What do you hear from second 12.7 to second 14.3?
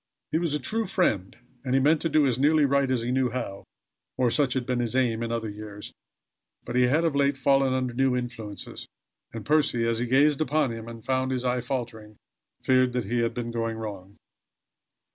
that he had been going wrong.